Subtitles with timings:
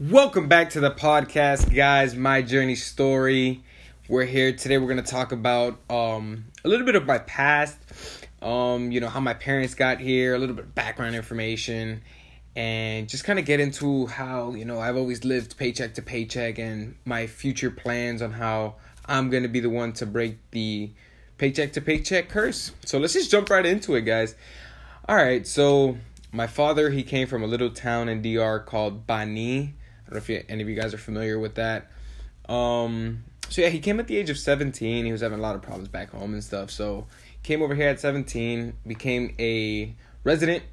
[0.00, 2.16] Welcome back to the podcast, guys.
[2.16, 3.62] My journey story.
[4.08, 4.76] We're here today.
[4.76, 7.78] We're gonna talk about um, a little bit of my past.
[8.42, 12.02] Um, you know how my parents got here, a little bit of background information,
[12.56, 16.58] and just kind of get into how you know I've always lived paycheck to paycheck
[16.58, 18.74] and my future plans on how
[19.06, 20.90] I'm gonna be the one to break the
[21.38, 22.72] paycheck to paycheck curse.
[22.84, 24.34] So let's just jump right into it, guys.
[25.08, 25.98] All right, so
[26.32, 29.74] my father he came from a little town in DR called Bani.
[30.06, 31.90] I don't know if you, any of you guys are familiar with that.
[32.48, 35.04] Um, so yeah, he came at the age of 17.
[35.04, 36.70] He was having a lot of problems back home and stuff.
[36.70, 37.06] So
[37.42, 39.94] came over here at 17, became a
[40.24, 40.64] resident.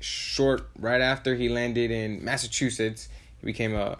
[0.00, 3.08] Short right after he landed in Massachusetts,
[3.38, 3.96] he became a,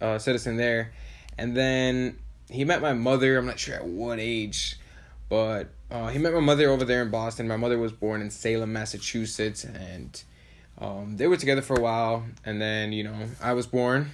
[0.00, 0.92] a citizen there,
[1.36, 3.36] and then he met my mother.
[3.36, 4.78] I'm not sure at what age,
[5.28, 7.48] but uh, he met my mother over there in Boston.
[7.48, 10.22] My mother was born in Salem, Massachusetts, and
[10.78, 12.24] um, they were together for a while.
[12.44, 14.10] And then you know I was born.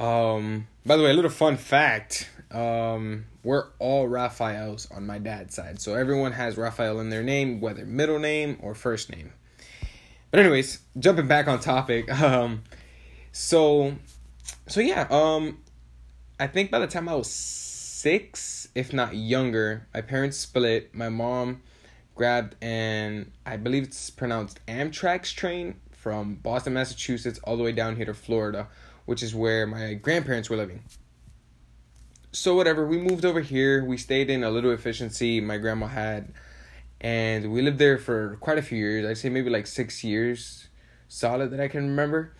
[0.00, 2.30] Um, by the way, a little fun fact.
[2.50, 5.80] Um, we're all Rafaels on my dad's side.
[5.80, 9.32] So everyone has Rafael in their name, whether middle name or first name.
[10.30, 12.08] But anyways, jumping back on topic.
[12.20, 12.64] Um,
[13.32, 13.94] so,
[14.66, 15.06] so yeah.
[15.08, 15.58] Um,
[16.40, 20.94] I think by the time I was six, if not younger, my parents split.
[20.94, 21.62] My mom
[22.14, 27.96] grabbed an, I believe it's pronounced Amtrak's train from Boston, Massachusetts, all the way down
[27.96, 28.68] here to Florida,
[29.06, 30.82] which is where my grandparents were living.
[32.32, 33.84] So whatever, we moved over here.
[33.84, 36.32] We stayed in a little efficiency my grandma had,
[37.00, 39.04] and we lived there for quite a few years.
[39.04, 40.68] I'd say maybe like six years
[41.08, 42.32] solid that I can remember.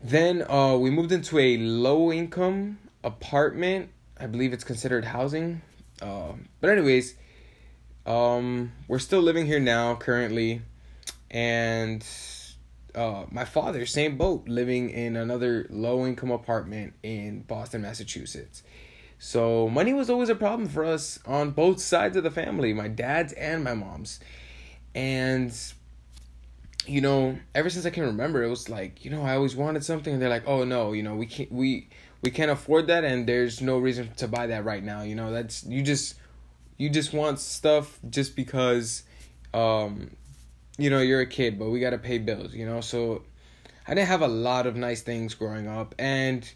[0.00, 3.90] Then uh, we moved into a low income apartment.
[4.18, 5.60] I believe it's considered housing.
[6.00, 7.14] Uh, but anyways,
[8.06, 10.62] um, we're still living here now currently,
[11.30, 12.04] and
[12.94, 18.62] uh, my father, same boat, living in another low income apartment in Boston, Massachusetts.
[19.18, 22.88] So money was always a problem for us on both sides of the family, my
[22.88, 24.20] dad's and my mom's.
[24.94, 25.52] And
[26.86, 29.84] you know, ever since I can remember, it was like, you know, I always wanted
[29.84, 31.88] something and they're like, "Oh no, you know, we can't we
[32.22, 35.30] we can't afford that and there's no reason to buy that right now." You know,
[35.30, 36.14] that's you just
[36.78, 39.02] you just want stuff just because
[39.52, 40.16] um
[40.78, 42.80] you know, you're a kid, but we got to pay bills, you know?
[42.80, 43.22] So
[43.86, 46.50] I didn't have a lot of nice things growing up and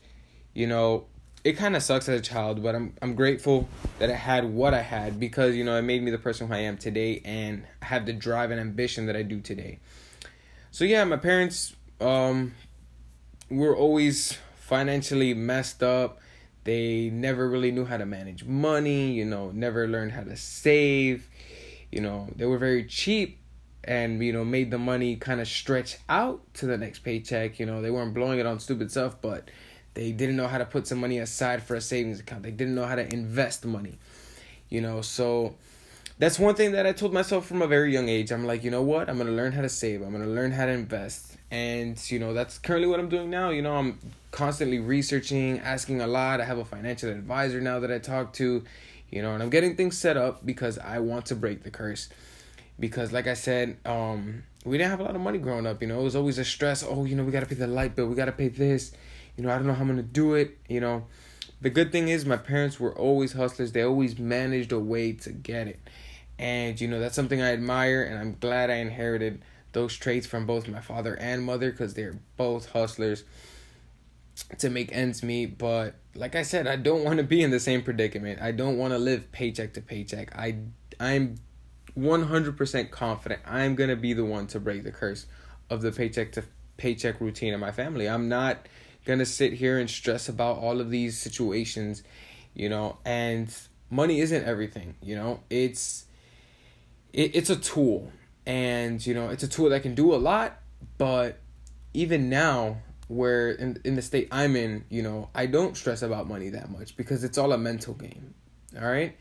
[0.54, 1.06] you know,
[1.44, 3.68] it kind of sucks as a child, but I'm I'm grateful
[3.98, 6.54] that I had what I had because you know it made me the person who
[6.54, 9.80] I am today and have the drive and ambition that I do today.
[10.70, 12.54] So yeah, my parents um
[13.50, 16.20] were always financially messed up.
[16.64, 21.28] They never really knew how to manage money, you know, never learned how to save.
[21.90, 23.41] You know, they were very cheap
[23.84, 27.66] and you know made the money kind of stretch out to the next paycheck, you
[27.66, 29.50] know, they weren't blowing it on stupid stuff, but
[29.94, 32.42] they didn't know how to put some money aside for a savings account.
[32.42, 33.98] They didn't know how to invest money.
[34.68, 35.54] You know, so
[36.18, 38.32] that's one thing that I told myself from a very young age.
[38.32, 39.10] I'm like, you know what?
[39.10, 40.02] I'm to learn how to save.
[40.02, 41.36] I'm to learn how to invest.
[41.50, 43.50] And, you know, that's currently what I'm doing now.
[43.50, 43.98] You know, I'm
[44.30, 46.40] constantly researching, asking a lot.
[46.40, 48.64] I have a financial advisor now that I talk to,
[49.10, 52.08] you know, and I'm getting things set up because I want to break the curse.
[52.80, 55.82] Because, like I said, um, we didn't have a lot of money growing up.
[55.82, 56.82] You know, it was always a stress.
[56.82, 58.06] Oh, you know, we got to pay the light bill.
[58.06, 58.92] We got to pay this
[59.36, 61.06] you know, I don't know how I'm gonna do it, you know.
[61.60, 63.72] The good thing is my parents were always hustlers.
[63.72, 65.80] They always managed a way to get it.
[66.38, 70.44] And you know, that's something I admire and I'm glad I inherited those traits from
[70.44, 73.24] both my father and mother cuz they're both hustlers
[74.58, 77.60] to make ends meet, but like I said, I don't want to be in the
[77.60, 78.40] same predicament.
[78.40, 80.36] I don't want to live paycheck to paycheck.
[80.36, 80.56] I
[80.98, 81.36] I'm
[81.98, 85.26] 100% confident I'm going to be the one to break the curse
[85.68, 86.44] of the paycheck to
[86.76, 88.08] paycheck routine of my family.
[88.08, 88.66] I'm not
[89.04, 92.02] gonna sit here and stress about all of these situations,
[92.54, 93.54] you know, and
[93.90, 95.40] money isn't everything, you know.
[95.50, 96.06] It's
[97.12, 98.12] it, it's a tool
[98.46, 100.58] and you know, it's a tool that can do a lot,
[100.98, 101.38] but
[101.94, 106.28] even now where in in the state I'm in, you know, I don't stress about
[106.28, 108.34] money that much because it's all a mental game.
[108.80, 109.16] All right?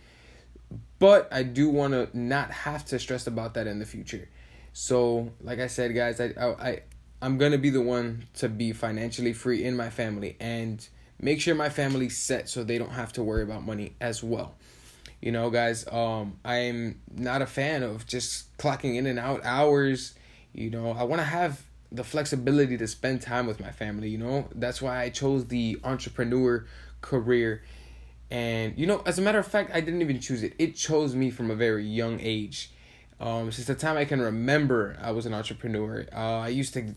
[1.00, 4.30] But I do want to not have to stress about that in the future.
[4.74, 6.82] So, like I said, guys, I I
[7.22, 10.88] I'm gonna be the one to be financially free in my family and
[11.20, 14.56] make sure my family's set so they don't have to worry about money as well.
[15.22, 20.16] You know, guys, um, I'm not a fan of just clocking in and out hours.
[20.54, 24.10] You know, I want to have the flexibility to spend time with my family.
[24.10, 26.66] You know, that's why I chose the entrepreneur
[27.02, 27.64] career.
[28.31, 31.13] And, you know, as a matter of fact, I didn't even choose it, it chose
[31.13, 32.72] me from a very young age.
[33.19, 36.07] Um, since the time I can remember, I was an entrepreneur.
[36.12, 36.95] Uh, I used to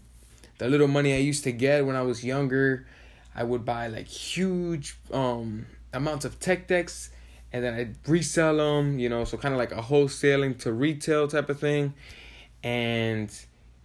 [0.58, 2.86] the little money I used to get when I was younger,
[3.34, 7.10] I would buy like huge um amounts of tech decks
[7.52, 11.28] and then I'd resell them, you know, so kind of like a wholesaling to retail
[11.28, 11.94] type of thing.
[12.64, 13.30] And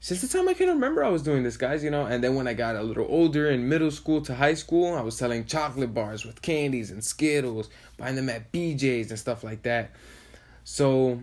[0.01, 2.06] since the time I can remember, I was doing this, guys, you know.
[2.06, 5.01] And then when I got a little older in middle school to high school, I
[5.01, 9.63] was selling chocolate bars with candies and Skittles, buying them at BJ's and stuff like
[9.63, 9.92] that.
[10.63, 11.22] So,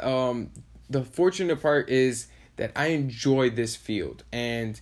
[0.00, 0.50] um,
[0.90, 2.26] the fortunate part is
[2.56, 4.78] that I enjoy this field, and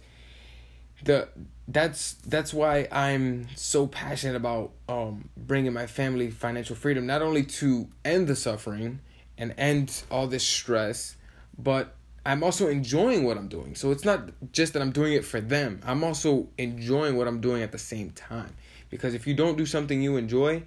[1.05, 1.29] the
[1.69, 7.45] that's that's why I'm so passionate about um bringing my family financial freedom, not only
[7.45, 9.01] to end the suffering
[9.39, 11.17] and end all this stress,
[11.57, 11.95] but
[12.27, 13.75] I'm also enjoying what I'm doing.
[13.75, 15.81] So it's not just that I'm doing it for them.
[15.85, 18.55] I'm also enjoying what I'm doing at the same time.
[18.89, 20.63] Because if you don't do something you enjoy,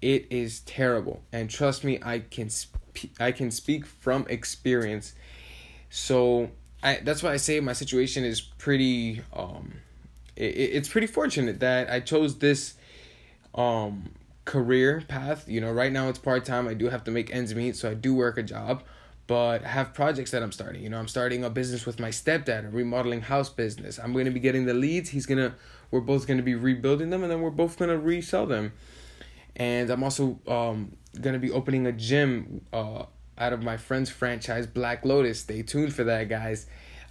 [0.00, 1.22] it is terrible.
[1.32, 2.80] And trust me, I can sp-
[3.20, 5.14] I can speak from experience.
[5.90, 6.50] So
[6.82, 9.74] I that's why I say my situation is pretty um
[10.36, 12.74] it, it's pretty fortunate that I chose this
[13.54, 14.10] um
[14.44, 15.48] career path.
[15.48, 16.68] You know, right now it's part-time.
[16.68, 18.82] I do have to make ends meet, so I do work a job
[19.26, 20.82] but I have projects that I'm starting.
[20.82, 23.98] You know, I'm starting a business with my stepdad, a remodeling house business.
[23.98, 25.10] I'm going to be getting the leads.
[25.10, 25.54] He's going to,
[25.90, 28.72] we're both going to be rebuilding them and then we're both going to resell them.
[29.56, 33.04] And I'm also um, going to be opening a gym uh,
[33.38, 35.40] out of my friend's franchise, Black Lotus.
[35.40, 36.66] Stay tuned for that, guys.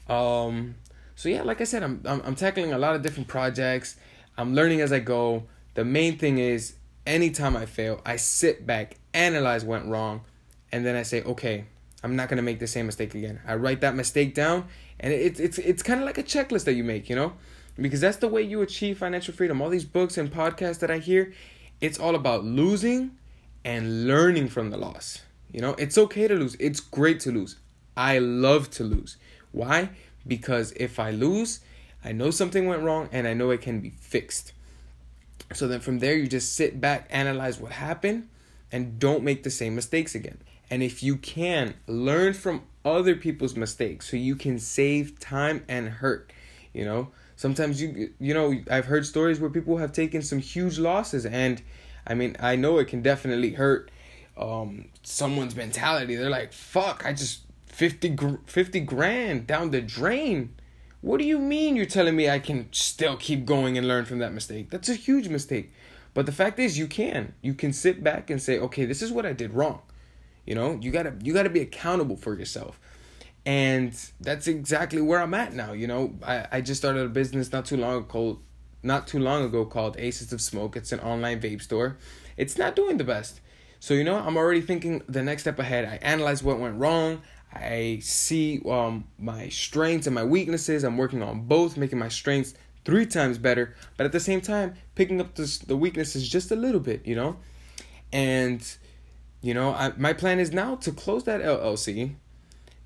[0.07, 0.75] Um,
[1.15, 3.95] so yeah, like I said, I'm, I'm I'm tackling a lot of different projects.
[4.37, 5.43] I'm learning as I go.
[5.75, 6.75] The main thing is,
[7.05, 10.21] anytime I fail, I sit back, analyze what went wrong,
[10.71, 11.65] and then I say, okay,
[12.03, 13.39] I'm not gonna make the same mistake again.
[13.47, 14.67] I write that mistake down,
[14.99, 17.33] and it's it's it's kind of like a checklist that you make, you know,
[17.79, 19.61] because that's the way you achieve financial freedom.
[19.61, 21.33] All these books and podcasts that I hear,
[21.79, 23.11] it's all about losing
[23.63, 25.21] and learning from the loss.
[25.51, 26.55] You know, it's okay to lose.
[26.59, 27.57] It's great to lose.
[27.95, 29.17] I love to lose.
[29.51, 29.91] Why?
[30.27, 31.59] Because if I lose,
[32.03, 34.51] I know something went wrong and I know it can be fixed.
[35.53, 38.29] So then from there, you just sit back, analyze what happened,
[38.71, 40.39] and don't make the same mistakes again.
[40.69, 45.87] And if you can, learn from other people's mistakes so you can save time and
[45.89, 46.31] hurt.
[46.73, 50.79] You know, sometimes you you know I've heard stories where people have taken some huge
[50.79, 51.61] losses, and
[52.07, 53.91] I mean I know it can definitely hurt
[54.37, 56.15] um, someone's mentality.
[56.15, 60.55] They're like, "Fuck, I just 50, 50 grand down the drain."
[61.01, 64.19] What do you mean you're telling me I can still keep going and learn from
[64.19, 64.69] that mistake?
[64.69, 65.73] That's a huge mistake.
[66.13, 67.33] But the fact is you can.
[67.41, 69.81] You can sit back and say, "Okay, this is what I did wrong."
[70.45, 72.79] You know, you gotta you gotta be accountable for yourself.
[73.45, 75.73] And that's exactly where I'm at now.
[75.73, 78.39] You know, I, I just started a business not too long ago
[78.83, 80.75] not too long ago called Aces of Smoke.
[80.75, 81.97] It's an online vape store.
[82.35, 83.39] It's not doing the best.
[83.79, 85.85] So, you know, I'm already thinking the next step ahead.
[85.85, 87.21] I analyze what went wrong.
[87.53, 90.83] I see um, my strengths and my weaknesses.
[90.83, 92.53] I'm working on both, making my strengths
[92.85, 96.55] three times better, but at the same time, picking up the, the weaknesses just a
[96.55, 97.37] little bit, you know?
[98.11, 98.61] And
[99.43, 102.15] you know, I, my plan is now to close that LLC,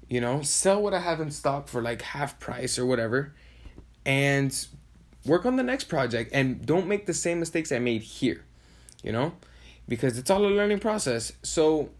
[0.09, 3.35] you know, sell what I have in stock for like half price or whatever,
[4.07, 4.67] and
[5.23, 8.43] work on the next project and don't make the same mistakes I made here,
[9.03, 9.33] you know,
[9.87, 11.31] because it's all a learning process.
[11.43, 11.91] So,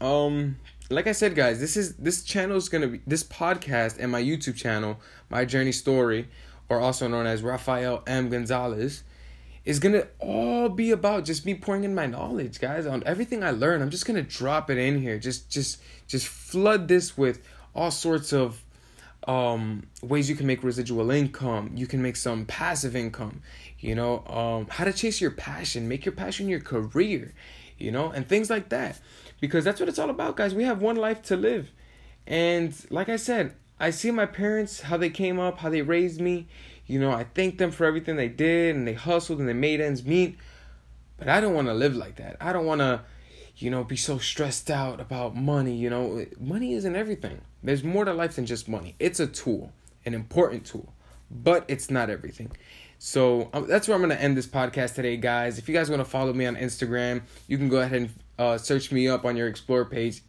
[0.00, 0.56] um,
[0.90, 4.20] like I said, guys, this is this channel is gonna be this podcast and my
[4.20, 4.98] YouTube channel,
[5.30, 6.26] my journey story,
[6.68, 9.04] or also known as Rafael M Gonzalez
[9.64, 13.50] is gonna all be about just me pouring in my knowledge, guys, on everything I
[13.50, 13.80] learn.
[13.80, 15.18] I'm just gonna drop it in here.
[15.18, 17.40] Just just just flood this with
[17.74, 18.62] all sorts of
[19.28, 21.72] um ways you can make residual income.
[21.76, 23.42] You can make some passive income,
[23.78, 27.32] you know, um how to chase your passion, make your passion your career,
[27.78, 29.00] you know, and things like that.
[29.40, 30.54] Because that's what it's all about, guys.
[30.54, 31.70] We have one life to live.
[32.26, 36.20] And like I said, I see my parents, how they came up, how they raised
[36.20, 36.46] me
[36.86, 39.80] you know, I thank them for everything they did and they hustled and they made
[39.80, 40.36] ends meet.
[41.16, 42.36] But I don't want to live like that.
[42.40, 43.02] I don't want to,
[43.56, 45.74] you know, be so stressed out about money.
[45.74, 47.40] You know, money isn't everything.
[47.62, 48.96] There's more to life than just money.
[48.98, 49.72] It's a tool,
[50.04, 50.92] an important tool,
[51.30, 52.50] but it's not everything.
[52.98, 55.58] So um, that's where I'm going to end this podcast today, guys.
[55.58, 58.58] If you guys want to follow me on Instagram, you can go ahead and uh,
[58.58, 60.22] search me up on your Explore page.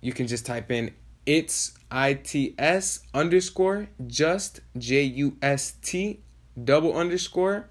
[0.00, 0.94] You can just type in
[1.28, 6.20] it's its underscore just j u s t
[6.64, 7.68] double underscore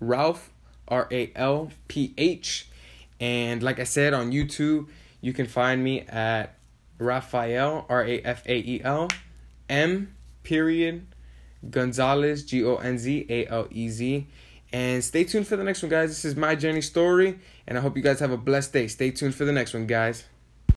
[0.00, 0.52] Ralph
[0.88, 2.68] R A L P H,
[3.20, 4.88] and like I said on YouTube,
[5.20, 6.58] you can find me at
[6.98, 9.08] Rafael R A F A E L
[9.68, 11.06] M period
[11.70, 14.26] Gonzalez G O N Z A L E Z.
[14.72, 16.10] And stay tuned for the next one, guys.
[16.10, 18.88] This is my journey story, and I hope you guys have a blessed day.
[18.88, 20.24] Stay tuned for the next one, guys.